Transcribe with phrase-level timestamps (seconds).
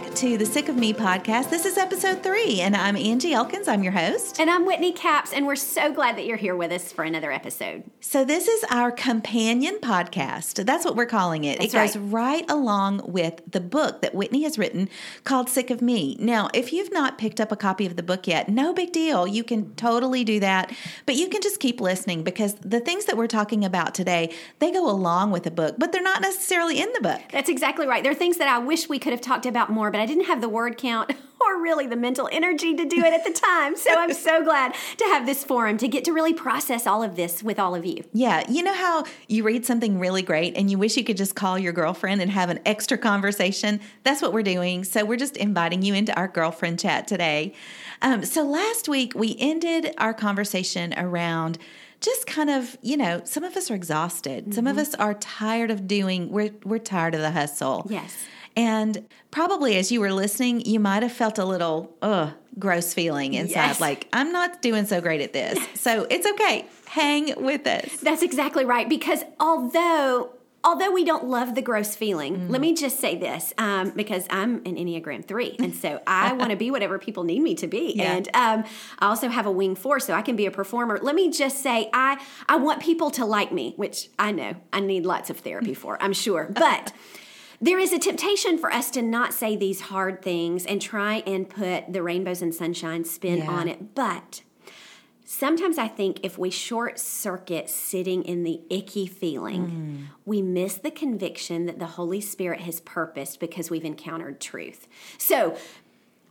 [0.00, 1.50] back to the Sick of Me podcast.
[1.50, 3.66] This is episode three, and I'm Angie Elkins.
[3.66, 4.38] I'm your host.
[4.38, 7.32] And I'm Whitney Capps, and we're so glad that you're here with us for another
[7.32, 7.82] episode.
[8.00, 10.64] So, this is our companion podcast.
[10.64, 11.58] That's what we're calling it.
[11.58, 12.12] That's it goes right.
[12.12, 14.88] right along with the book that Whitney has written
[15.24, 16.16] called Sick of Me.
[16.20, 19.26] Now, if you've not picked up a copy of the book yet, no big deal.
[19.26, 20.72] You can totally do that,
[21.06, 24.70] but you can just keep listening because the things that we're talking about today, they
[24.70, 27.20] go along with the book, but they're not necessarily in the book.
[27.32, 28.02] That's exactly right.
[28.02, 30.24] There are things that I wish we could have talked about more, but I didn't
[30.24, 33.76] have the word count or really the mental energy to do it at the time.
[33.76, 37.16] So I'm so glad to have this forum to get to really process all of
[37.16, 38.04] this with all of you.
[38.12, 41.34] Yeah, you know how you read something really great and you wish you could just
[41.34, 43.80] call your girlfriend and have an extra conversation?
[44.02, 44.84] That's what we're doing.
[44.84, 47.54] So we're just inviting you into our girlfriend chat today.
[48.02, 51.58] Um, so last week we ended our conversation around
[52.00, 54.54] just kind of, you know, some of us are exhausted.
[54.54, 57.86] Some of us are tired of doing, we're, we're tired of the hustle.
[57.90, 58.16] Yes.
[58.58, 63.34] And probably as you were listening, you might have felt a little, ugh, gross feeling
[63.34, 63.80] inside, Yes.
[63.80, 65.58] like, I'm not doing so great at this.
[65.74, 66.66] So it's okay.
[66.86, 67.96] Hang with us.
[68.00, 68.88] That's exactly right.
[68.88, 70.30] Because although
[70.64, 74.56] although we don't love the gross feeling, let me just say this um, because I'm
[74.66, 77.92] an Enneagram three, and so I want to be whatever people need me to be,
[77.94, 78.12] Yeah.
[78.16, 78.64] and um,
[78.98, 80.98] I also have a wing four, so I can be a performer.
[81.00, 84.80] Let me just say I I want people to like me, which I know I
[84.80, 86.92] need lots of therapy for, I'm sure, but.
[87.60, 91.48] There is a temptation for us to not say these hard things and try and
[91.48, 93.50] put the rainbows and sunshine spin Yeah.
[93.50, 93.94] on it.
[93.94, 94.42] But
[95.30, 99.66] Sometimes I think if we short circuit sitting in the icky feeling,
[100.08, 100.14] mm.
[100.24, 104.88] we miss the conviction that the Holy Spirit has purposed because we've encountered truth.
[105.18, 105.54] So,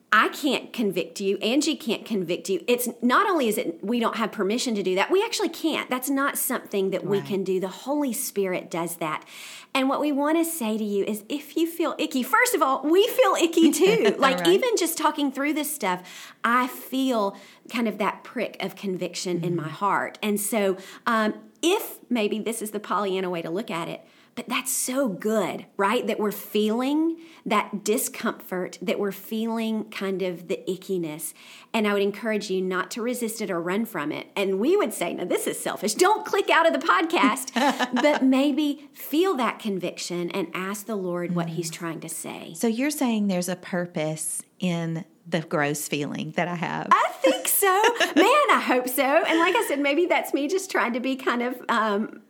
[0.09, 1.38] I can't convict you.
[1.40, 2.63] Angie can't convict you.
[2.66, 5.90] It's not only is it we don't have permission to do that, we actually can't.
[5.90, 7.28] That's not something that we Right.
[7.28, 7.59] can do.
[7.59, 9.25] The Holy Spirit does that.
[9.73, 12.62] And what we want to say to you is if you feel icky, first of
[12.62, 14.16] all, we feel icky too.
[14.18, 14.47] like Right.
[14.47, 17.35] even just talking through this stuff, I feel
[17.69, 20.18] kind of that prick of conviction in my heart.
[20.24, 24.06] And so um, if maybe this is the Pollyanna way to look at it,
[24.37, 26.05] but that's so good, right?
[26.05, 31.33] That we're feeling that discomfort, that we're feeling kind of the ickiness.
[31.73, 34.27] And I would encourage you not to resist it or run from it.
[34.35, 35.93] And we would say, no, this is selfish.
[35.95, 37.51] Don't click out of the podcast,
[38.01, 42.53] but maybe feel that conviction and ask the Lord what He's trying to say.
[42.55, 46.87] So you're saying there's a purpose in the gross feeling that I have.
[46.91, 47.67] I think so.
[48.15, 49.03] Man, I hope so.
[49.03, 52.21] And like I said, maybe that's me just trying to be kind of um,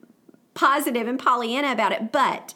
[0.57, 2.11] positive and Pollyanna about it.
[2.11, 2.53] But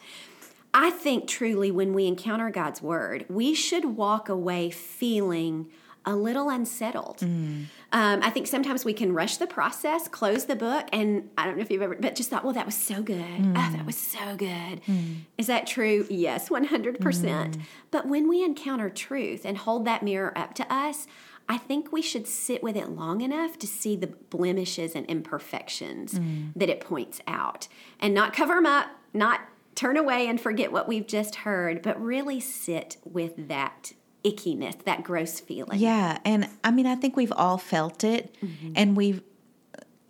[0.74, 5.68] I think truly when we encounter God's word, we should walk away feeling
[6.04, 7.18] a little unsettled.
[7.18, 7.66] Mm.
[7.92, 11.56] Um, I think sometimes we can rush the process, close the book, and I don't
[11.56, 13.20] know if you've ever, but just thought, well, that was so good.
[13.20, 13.54] Oh, mm.
[13.54, 14.82] that was so good.
[14.86, 15.18] Mm.
[15.38, 16.04] Is that true?
[16.10, 17.60] Yes, 100%.
[17.92, 21.06] But when we encounter truth and hold that mirror up to us,
[21.48, 26.18] I think we should sit with it long enough to see the blemishes and imperfections
[26.56, 27.68] that it points out
[28.00, 29.40] and not cover them up, not
[29.74, 33.92] turn away and forget what we've just heard, but really sit with that
[34.24, 35.78] ickiness, that gross feeling.
[35.78, 38.34] Yeah, and I mean, I think we've all felt it,
[38.74, 39.22] and we've.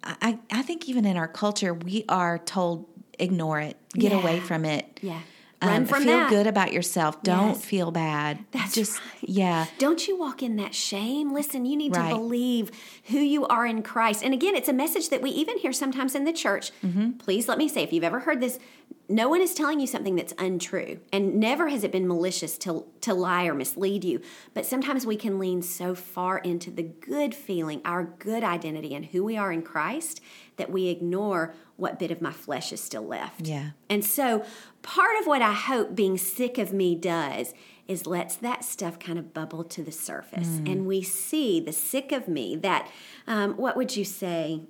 [0.04, 2.86] I I think even in our culture, we are told
[3.18, 4.20] ignore it, get Yeah.
[4.20, 4.98] away from it.
[5.02, 5.20] Yeah.
[5.60, 6.28] Um, from feel that.
[6.28, 7.22] good about yourself.
[7.22, 7.64] Don't Yes.
[7.64, 8.44] feel bad.
[8.50, 9.21] That's just right.
[9.22, 9.66] Yeah.
[9.78, 11.32] Don't you walk in that shame?
[11.32, 12.10] Listen, you need Right.
[12.10, 12.70] to believe
[13.04, 14.22] who you are in Christ.
[14.22, 16.70] And again, it's a message that we even hear sometimes in the church.
[16.84, 17.12] Mm-hmm.
[17.12, 18.58] Please let me say, if you've ever heard this,
[19.08, 21.00] no one is telling you something that's untrue.
[21.12, 24.20] And never has it been malicious to, to lie or mislead you.
[24.54, 29.06] But sometimes we can lean so far into the good feeling, our good identity, and
[29.06, 30.20] who we are in Christ
[30.56, 33.46] that we ignore what bit of my flesh is still left.
[33.46, 33.70] Yeah.
[33.88, 34.44] And so,
[34.82, 37.54] part of what I hope being sick of me does
[37.88, 40.48] is lets that stuff kind of bubble to the surface.
[40.48, 40.70] Mm.
[40.72, 42.88] And we see the sick of me, that,
[43.26, 44.62] um, what would you say?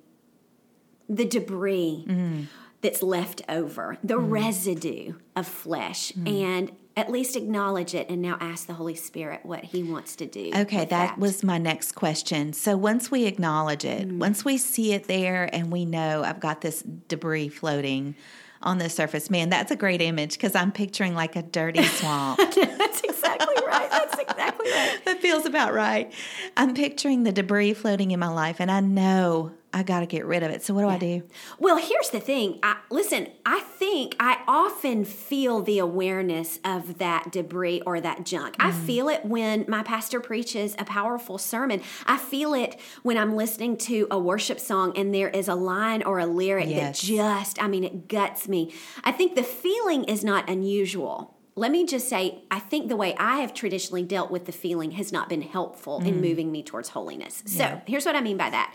[1.09, 2.43] The debris Mm-hmm.
[2.81, 6.13] that's left over, the residue of flesh.
[6.13, 6.43] Mm.
[6.43, 10.27] And at least acknowledge it and now ask the Holy Spirit what He wants to
[10.27, 10.51] do.
[10.55, 12.53] Okay, with that was my next question.
[12.53, 14.19] So once we acknowledge it, Mm.
[14.19, 18.15] once we see it there and we know I've got this debris floating
[18.63, 22.39] on the surface, man, that's a great image because I'm picturing like a dirty swamp.
[22.39, 23.03] That's
[23.35, 23.91] exactly exactly right.
[23.91, 25.05] That's exactly right.
[25.05, 26.13] that feels about right.
[26.57, 30.27] I'm picturing the debris floating in my life, and I know I got to get
[30.27, 30.63] rid of it.
[30.63, 31.23] So what do I do?
[31.59, 32.59] Well, here's the thing.
[32.63, 38.59] I, listen, I think I often feel the awareness of that debris or that junk.
[38.59, 38.67] Mm.
[38.67, 41.81] I feel it when my pastor preaches a powerful sermon.
[42.05, 46.03] I feel it when I'm listening to a worship song and there is a line
[46.03, 47.01] or a lyric yes.
[47.01, 48.75] that just, I mean, it guts me.
[49.05, 53.15] I think the feeling is not unusual let me just say, I think the way
[53.19, 56.07] I have traditionally dealt with the feeling has not been helpful mm.
[56.07, 57.43] in moving me towards holiness.
[57.47, 58.75] So here's what I mean by that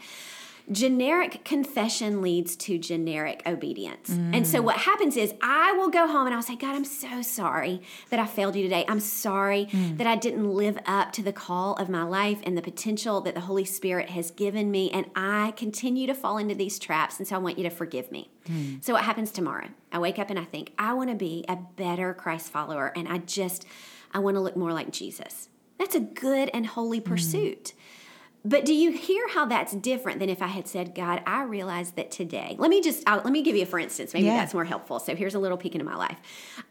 [0.72, 4.10] generic confession leads to generic obedience.
[4.10, 4.36] Mm.
[4.36, 7.22] And so what happens is I will go home and I'll say, God, I'm so
[7.22, 8.84] sorry that I failed you today.
[8.88, 9.98] I'm sorry mm.
[9.98, 13.34] that I didn't live up to the call of my life and the potential that
[13.34, 14.92] the Holy Spirit has given me.
[14.92, 17.18] And I continue to fall into these traps.
[17.18, 18.30] And so I want you to forgive me.
[18.50, 18.84] Mm.
[18.84, 19.70] So what happens tomorrow?
[19.92, 22.92] I wake up and I think, I want to be a better Christ follower.
[22.96, 23.66] And I just,
[24.14, 25.48] I want to look more like Jesus.
[25.80, 27.06] That's a good and holy mm.
[28.48, 31.92] But do you hear how that's different than if I had said, God, I realize
[31.92, 34.14] that today, let me just, I'll, let me give you a for instance.
[34.14, 34.38] Maybe yeah.
[34.38, 35.00] that's more helpful.
[35.00, 36.18] So here's a little peek into my life.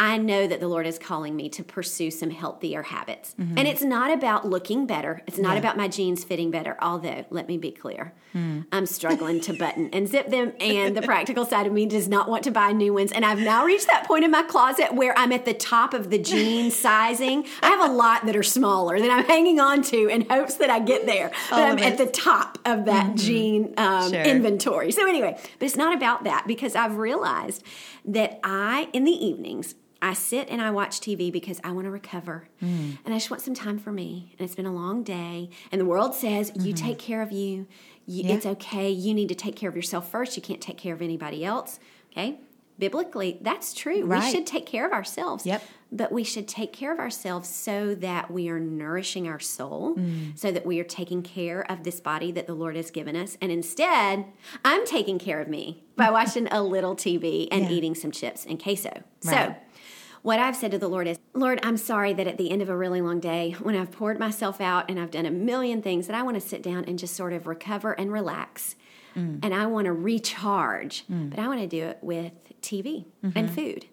[0.01, 3.35] I know that the Lord is calling me to pursue some healthier habits.
[3.39, 3.59] Mm-hmm.
[3.59, 5.59] And it's not about looking better, it's not yeah.
[5.59, 6.77] about my jeans fitting better.
[6.81, 8.65] Although, let me be clear, mm.
[8.73, 10.55] I'm struggling to button and zip them.
[10.61, 13.13] And the practical side of me does not want to buy new ones.
[13.13, 16.09] And I've now reached that point in my closet where I'm at the top of
[16.09, 17.45] the jean sizing.
[17.63, 20.71] I have a lot that are smaller that I'm hanging on to in hopes that
[20.71, 21.31] I get there.
[21.51, 23.17] But I'm at the top of that mm-hmm.
[23.17, 24.23] jean um, sure.
[24.23, 24.93] inventory.
[24.93, 27.63] So anyway, but it's not about that because I've realized
[28.05, 31.91] that I, in the evenings, I sit and I watch TV because I want to
[31.91, 32.99] recover mm.
[33.05, 34.35] and I just want some time for me.
[34.39, 35.51] And it's been a long day.
[35.73, 36.67] And the world says, mm-hmm.
[36.67, 37.67] you take care of you.
[38.07, 38.35] you yeah.
[38.35, 38.91] It's okay.
[38.91, 40.37] You need to take care of yourself first.
[40.37, 41.81] You can't take care of anybody else.
[42.13, 42.39] Okay
[42.79, 44.05] biblically, that's true.
[44.05, 44.23] Right.
[44.23, 45.47] We should take care of ourselves.
[45.47, 45.63] Yep.
[45.93, 50.37] But we should take care of ourselves so that we are nourishing our soul, mm.
[50.37, 53.39] so that we are taking care of this body that the Lord has given us.
[53.41, 54.27] And instead,
[54.65, 57.71] I'm taking care of me by watching a little TV and yeah.
[57.71, 58.91] eating some chips and queso.
[58.91, 59.05] Right.
[59.23, 59.55] So,
[60.23, 62.69] what I've said to the Lord is, Lord, I'm sorry that at the end of
[62.69, 66.09] a really long day, when I've poured myself out and I've done a million things,
[66.09, 68.75] that I want to sit down and just sort of recover and relax.
[69.17, 69.41] Mm.
[69.43, 71.31] And I want to recharge, mm.
[71.31, 73.37] but I want to do it with TV mm-hmm.
[73.37, 73.87] and food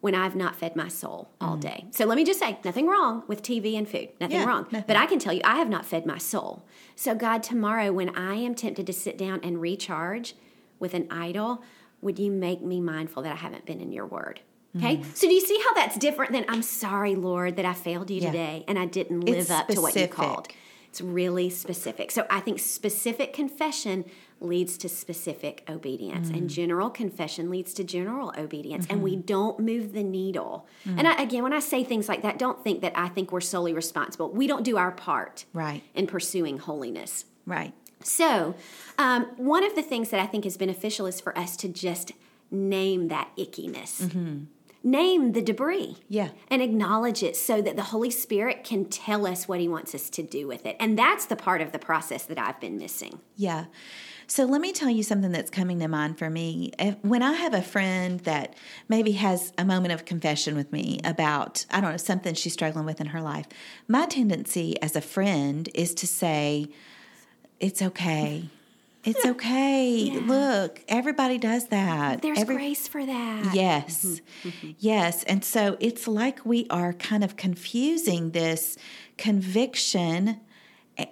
[0.00, 1.60] when I've not fed my soul all mm.
[1.60, 1.86] day.
[1.90, 4.66] So let me just say, nothing wrong with TV and food, nothing yeah, wrong.
[4.70, 4.84] Nothing.
[4.86, 6.64] But I can tell you, I have not fed my soul.
[6.94, 10.34] So, God, tomorrow when I am tempted to sit down and recharge
[10.78, 11.62] with an idol,
[12.02, 14.40] would you make me mindful that I haven't been in your word?
[14.76, 14.98] Okay.
[14.98, 15.16] Mm.
[15.16, 18.20] So do you see how that's different than I'm sorry, Lord, that I failed you
[18.20, 18.30] yeah.
[18.30, 19.74] today and I didn't live it's up specific.
[19.76, 20.48] to what you called?
[20.88, 22.10] It's really specific.
[22.10, 24.04] So I think specific confession
[24.40, 26.36] leads to specific obedience, mm.
[26.36, 28.94] and general confession leads to general obedience, mm-hmm.
[28.94, 29.22] and we mm-hmm.
[29.22, 30.66] don't move the needle.
[30.86, 30.98] Mm.
[30.98, 33.40] And I, again, when I say things like that, don't think that I think we're
[33.40, 34.30] solely responsible.
[34.30, 35.82] We don't do our part right.
[35.94, 37.24] in pursuing holiness.
[37.46, 37.72] Right.
[38.02, 38.54] So,
[38.98, 42.12] um, one of the things that I think is beneficial is for us to just
[42.50, 44.02] name that ickiness.
[44.02, 44.44] Mm-hmm
[44.86, 45.96] name the debris.
[46.08, 46.28] Yeah.
[46.48, 50.08] And acknowledge it so that the Holy Spirit can tell us what He wants us
[50.10, 50.76] to do with it.
[50.78, 53.20] And that's the part of the process that I've been missing.
[53.34, 53.66] Yeah.
[54.28, 56.72] So let me tell you something that's coming to mind for me.
[57.02, 58.54] When I have a friend that
[58.88, 62.86] maybe has a moment of confession with me about, I don't know, something she's struggling
[62.86, 63.46] with in her life,
[63.86, 66.68] my tendency as a friend is to say,
[67.60, 68.50] It's okay.
[69.04, 70.10] It's okay.
[70.12, 70.20] Yeah.
[70.26, 72.22] Look, everybody does that.
[72.22, 73.54] There's Every, grace for that.
[73.54, 74.04] Yes.
[74.04, 74.48] Mm-hmm.
[74.48, 74.70] mm-hmm.
[74.80, 75.22] Yes.
[75.24, 78.76] And so it's like we are kind of confusing this
[79.16, 80.40] conviction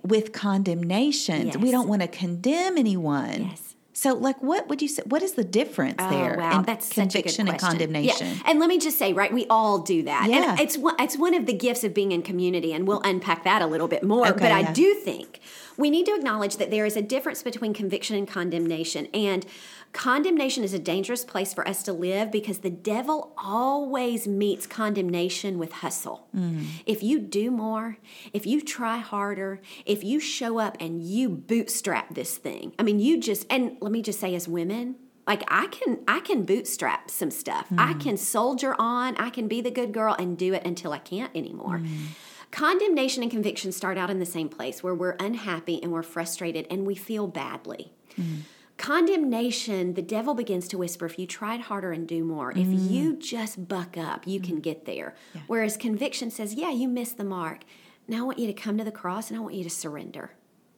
[0.02, 1.48] with condemnation.
[1.48, 1.56] Yes.
[1.56, 3.48] We don't want to condemn anyone.
[3.48, 3.74] Yes.
[3.96, 5.02] So, like, what would you say?
[5.06, 6.36] What is the difference oh, there?
[6.36, 8.26] Wow, that's conviction and condemnation.
[8.26, 8.42] Yeah.
[8.46, 10.26] And let me just say, right, we all do that.
[10.28, 10.50] Yeah.
[10.50, 13.44] And it's one, it's one of the gifts of being in community, and we'll unpack
[13.44, 14.26] that a little bit more.
[14.26, 14.68] Okay, but yeah.
[14.68, 15.38] I do think
[15.76, 19.06] we need to acknowledge that there is a difference between conviction and condemnation.
[19.14, 19.46] And
[19.94, 25.56] Condemnation is a dangerous place for us to live because the devil always meets condemnation
[25.56, 26.26] with hustle.
[26.36, 26.66] Mm.
[26.84, 27.98] If you do more,
[28.32, 32.98] if you try harder, if you show up and you bootstrap this thing, I mean,
[32.98, 34.96] you just, and let me just say, as women,
[35.28, 37.68] like I can I can bootstrap some stuff.
[37.70, 37.78] Mm.
[37.78, 40.98] I can soldier on, I can be the good girl and do it until I
[40.98, 41.78] can't anymore.
[41.78, 42.08] Mm.
[42.50, 46.66] Condemnation and conviction start out in the same place where we're unhappy and we're frustrated
[46.68, 47.92] and we feel badly.
[48.18, 48.40] Mm.
[48.76, 52.60] Condemnation, the devil begins to whisper if you tried harder and do more, mm.
[52.60, 54.44] if you just buck up, you mm.
[54.44, 55.14] can get there.
[55.34, 55.42] Yeah.
[55.46, 57.60] Whereas conviction says, yeah, you missed the mark.
[58.08, 60.32] Now I want you to come to the cross and I want you to surrender.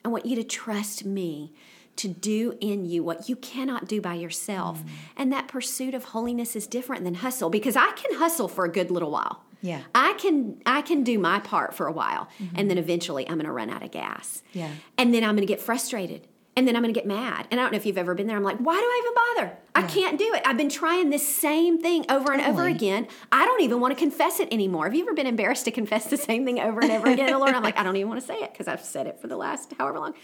[0.05, 1.53] I want you to trust me
[1.97, 4.85] to do in you what you cannot do by yourself.
[4.85, 4.89] Mm.
[5.17, 8.71] And that pursuit of holiness is different than hustle because I can hustle for a
[8.71, 9.43] good little while.
[9.63, 9.81] Yeah.
[9.95, 13.47] I can I can do my part for a while and then eventually I'm going
[13.47, 14.43] to run out of gas.
[14.51, 14.59] Mm-hmm.
[14.59, 14.71] Yeah.
[14.99, 16.29] And then I'm going to get frustrated.
[16.57, 17.47] And then I'm going to get mad.
[17.51, 18.37] And I don't know if you've ever been there.
[18.37, 19.59] I'm like, why do I even bother?
[19.75, 20.43] I can't do it.
[20.47, 23.09] I've been trying this same thing over and over again.
[23.31, 24.87] I don't even want to confess it anymore.
[24.87, 27.55] Have you ever been embarrassed to confess the same thing over and over again, Lord?
[27.55, 29.37] I'm like, I don't even want to say it because I've said it for the
[29.37, 30.15] last however long.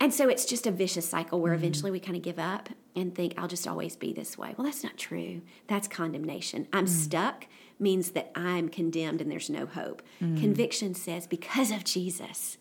[0.00, 1.64] And so it's just a vicious cycle where mm-hmm.
[1.64, 4.54] eventually we kind of give up and think, I'll just always be this way.
[4.56, 5.42] Well, that's not true.
[5.66, 6.68] That's condemnation.
[6.72, 6.88] I'm mm.
[6.88, 7.46] stuck
[7.80, 10.02] means that I'm condemned and there's no hope.
[10.22, 10.40] Mm.
[10.40, 12.58] Conviction says, because of Jesus,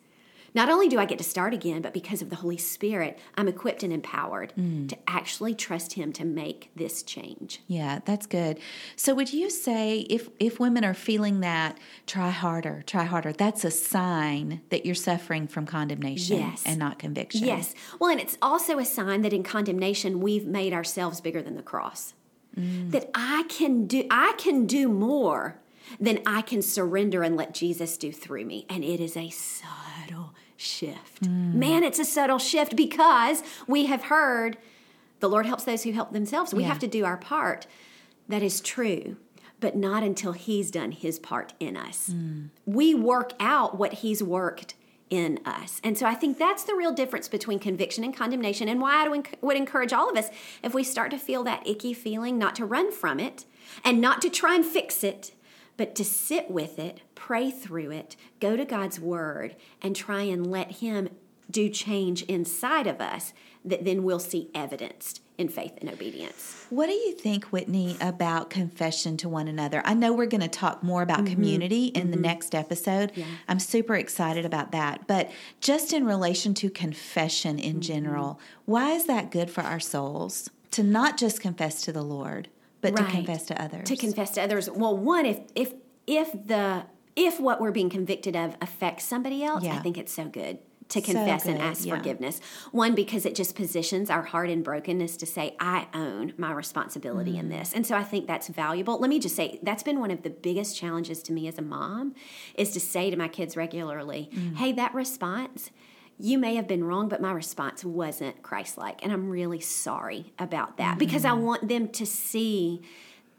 [0.58, 3.48] not only do I get to start again, but because of the Holy Spirit, I'm
[3.48, 4.90] equipped and empowered mm.
[4.90, 7.62] to actually trust Him to make this change.
[7.68, 8.60] Yeah, that's good.
[8.96, 13.34] So would you say if if women are feeling that, try harder, try harder.
[13.34, 16.64] That's a sign that you're suffering from condemnation Yes.
[16.66, 17.46] and not conviction.
[17.46, 17.76] Yes.
[18.00, 21.62] Well, and it's also a sign that in condemnation we've made ourselves bigger than the
[21.62, 22.16] cross.
[22.58, 22.90] Mm.
[22.90, 25.60] That I can do I can do more
[26.00, 28.66] than I can surrender and let Jesus do through me.
[28.70, 30.17] And it is a subtle
[30.58, 31.24] shift.
[31.24, 31.54] Mm.
[31.54, 34.58] Man, it's a subtle shift because we have heard
[35.20, 36.54] the Lord helps those who help themselves.
[36.54, 36.70] We Yeah.
[36.70, 37.66] have to do our part.
[38.28, 39.18] That is true.
[39.60, 42.10] But not until he's done his part in us.
[42.14, 42.50] Mm.
[42.66, 44.76] We work out what he's worked
[45.10, 45.80] in us.
[45.84, 49.24] And so I think that's the real difference between conviction and condemnation, and why I
[49.42, 50.30] would encourage all of us
[50.62, 53.46] if we start to feel that icky feeling, not to run from it
[53.86, 55.32] and not to try and fix it,
[55.78, 60.50] but to sit with it, pray through it, go to God's word, and try and
[60.50, 61.10] let Him
[61.50, 66.66] do change inside of us that then we'll see evidenced in faith and obedience.
[66.70, 69.82] What do you think, Whitney, about confession to one another?
[69.86, 71.34] I know we're going to talk more about mm-hmm.
[71.34, 72.24] community in the mm-hmm.
[72.24, 73.12] next episode.
[73.48, 75.08] I'm super excited about that.
[75.08, 75.30] But
[75.62, 77.82] just in relation to confession in mm-hmm.
[77.82, 80.50] general, why is that good for our souls?
[80.72, 82.50] To not just confess to the Lord,
[82.82, 83.88] but to confess to others.
[83.88, 84.70] to confess to others.
[84.70, 85.74] Well, one, if if
[86.06, 90.26] if the if what we're being convicted of affects somebody else, I think it's so
[90.26, 91.98] good to confess and good, ask yeah.
[91.98, 92.40] forgiveness.
[92.72, 97.34] One, because it just positions our heart in brokenness to say, I own my responsibility
[97.34, 97.40] Mm.
[97.40, 97.74] in this.
[97.74, 98.98] And so I think that's valuable.
[98.98, 101.62] Let me just say, that's been one of the biggest challenges to me as a
[101.62, 102.16] mom
[102.56, 104.56] is to say to my kids regularly, Mm.
[104.56, 105.72] hey, that response,
[106.20, 109.04] you may have been wrong, but my response wasn't Christ like.
[109.04, 111.00] And I'm really sorry about that mm-hmm.
[111.00, 112.82] because I want them to see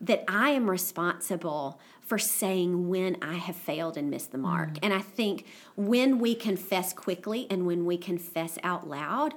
[0.00, 4.74] that I am responsible for saying when I have failed and missed the mark.
[4.74, 4.78] Mm.
[4.84, 5.44] And I think
[5.76, 9.34] when we confess quickly and when we confess out loud,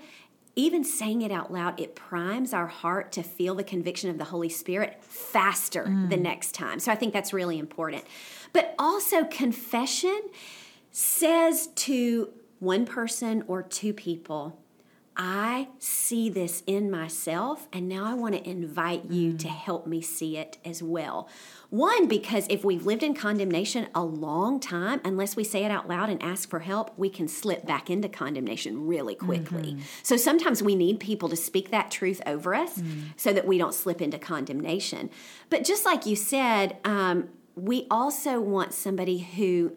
[0.55, 4.25] even saying it out loud, it primes our heart to feel the conviction of the
[4.25, 6.09] Holy Spirit faster mm.
[6.09, 6.79] the next time.
[6.79, 8.03] So I think that's really important.
[8.53, 10.21] But also, confession
[10.91, 12.29] says to
[12.61, 14.59] one person or two people,
[15.17, 19.51] I see this in myself, and now I want to invite you to mm.
[19.51, 21.27] help me see it as well.
[21.71, 25.89] One, because if we've lived in condemnation a long time, unless we say it out
[25.89, 29.73] loud and ask for help, we can slip back into condemnation really quickly.
[29.73, 29.81] Mm-hmm.
[30.03, 33.05] So sometimes we need people to speak that truth over us mm.
[33.17, 35.09] so that we don't slip into condemnation.
[35.49, 39.73] But just like you said, um, we also want somebody who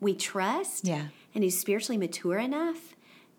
[0.00, 1.06] we trust Yeah.
[1.34, 2.94] And who's spiritually mature enough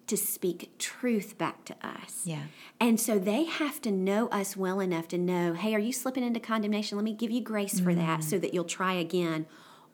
[0.08, 2.24] to speak truth back to us.
[2.26, 2.44] Yeah.
[2.80, 6.24] And so they have to know us well enough to know, hey, are you slipping
[6.24, 6.98] into condemnation?
[6.98, 8.24] Let me give you grace for that mm.
[8.24, 9.46] so that you'll try again.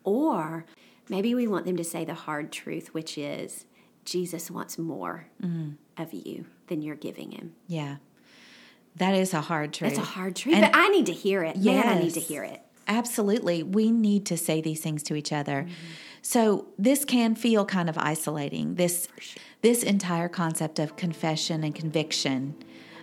[0.04, 0.66] Or
[1.10, 3.66] maybe we want them to say the hard truth, which is
[4.06, 5.76] Jesus wants more mm.
[5.98, 7.54] of you than you're giving him.
[7.68, 7.98] Yeah.
[8.96, 9.96] That is a hard truth.
[9.96, 11.58] That's a hard truth, And- but I need to hear it.
[11.58, 12.62] Man, I need to hear it.
[12.88, 13.64] Absolutely.
[13.64, 15.64] We need to say these things to each other.
[15.64, 15.74] Mm-hmm.
[16.22, 18.76] So this can feel kind of isolating.
[18.76, 19.08] This
[19.62, 22.56] this entire concept of confession and conviction.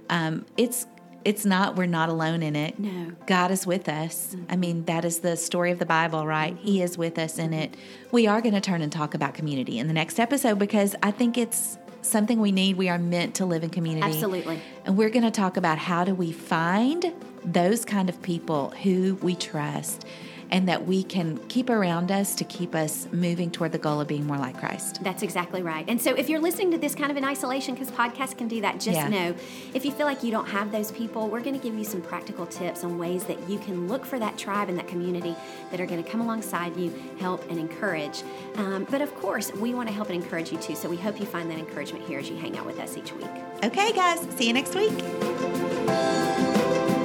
[0.09, 0.87] Um, it's
[1.25, 2.79] it's not we're not alone in it.
[2.79, 3.13] No.
[3.27, 4.35] God is with us.
[4.35, 4.53] Mm-hmm.
[4.53, 6.55] I mean, that is the story of the Bible, right?
[6.55, 6.67] Mm-hmm.
[6.67, 7.77] He is with us in it.
[8.13, 11.11] We are going to turn and talk about community in the next episode because I
[11.11, 12.77] think it's something we need.
[12.77, 14.07] We are meant to live in community.
[14.07, 14.61] Absolutely.
[14.85, 17.13] And we're going to talk about how do we find
[17.45, 20.07] those kind of people who we trust
[20.51, 24.09] and that we can keep around us to keep us moving toward the goal of
[24.09, 25.03] being more like Christ.
[25.03, 25.85] That's exactly right.
[25.89, 28.61] And so if you're listening to this kind of in isolation, because podcasts can do
[28.63, 29.09] that, just Yeah.
[29.09, 29.35] know
[29.75, 32.01] if you feel like you don't have those people, we're going to give you some
[32.03, 35.35] practical tips on ways that you can look for that tribe and that community
[35.71, 38.23] that are going to come alongside you, help and encourage.
[38.57, 40.75] Um, but of course, we want to help and encourage you too.
[40.75, 43.13] So we hope you find that encouragement here as you hang out with us each
[43.13, 43.27] week.
[43.63, 46.54] Okay, guys, see you next week.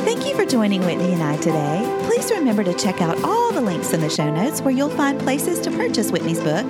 [0.01, 2.03] Thank you for joining Whitney and I today.
[2.05, 5.19] Please remember to check out all the links in the show notes where you'll find
[5.19, 6.65] places to purchase Whitney's book,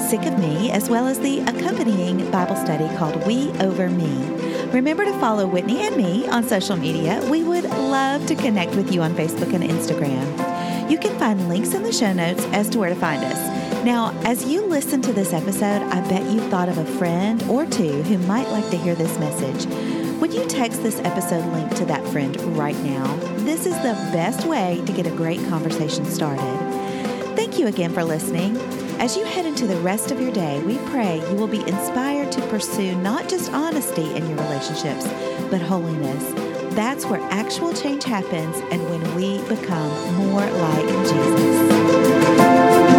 [0.00, 4.64] Sick of Me, as well as the accompanying Bible study called We Over Me.
[4.66, 7.26] Remember to follow Whitney and me on social media.
[7.30, 10.90] We would love to connect with you on Facebook and Instagram.
[10.90, 13.84] You can find links in the show notes as to where to find us.
[13.84, 17.66] Now, as you listen to this episode, I bet you thought of a friend or
[17.66, 19.66] two who might like to hear this message.
[20.24, 23.14] Would you text this episode link to that friend right now?
[23.44, 26.56] This is the best way to get a great conversation started.
[27.36, 28.56] Thank you again for listening.
[28.98, 32.32] As you head into the rest of your day, we pray you will be inspired
[32.32, 35.06] to pursue not just honesty in your relationships,
[35.50, 36.24] but holiness.
[36.74, 42.93] That's where actual change happens and when we become more like Jesus.